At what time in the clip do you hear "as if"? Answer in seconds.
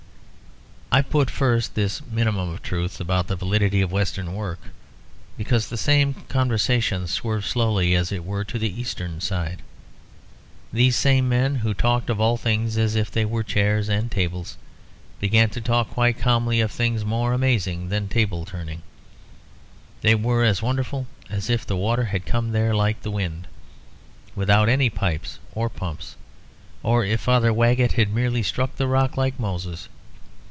12.77-13.09, 21.29-21.65